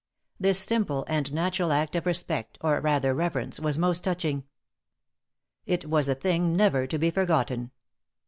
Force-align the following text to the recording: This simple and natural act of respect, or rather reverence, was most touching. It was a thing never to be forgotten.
This 0.39 0.57
simple 0.57 1.05
and 1.07 1.31
natural 1.31 1.71
act 1.71 1.95
of 1.95 2.07
respect, 2.07 2.57
or 2.61 2.81
rather 2.81 3.13
reverence, 3.13 3.59
was 3.59 3.77
most 3.77 4.03
touching. 4.03 4.45
It 5.67 5.85
was 5.87 6.09
a 6.09 6.15
thing 6.15 6.55
never 6.57 6.87
to 6.87 6.97
be 6.97 7.11
forgotten. 7.11 7.69